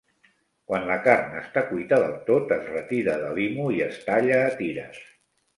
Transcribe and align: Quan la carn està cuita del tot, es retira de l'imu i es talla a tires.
Quan 0.71 0.87
la 0.91 0.95
carn 1.07 1.35
està 1.41 1.63
cuita 1.67 2.01
del 2.05 2.17
tot, 2.31 2.55
es 2.57 2.71
retira 2.79 3.19
de 3.25 3.29
l'imu 3.37 3.69
i 3.77 3.81
es 3.91 4.01
talla 4.09 4.43
a 4.49 4.53
tires. 4.63 4.99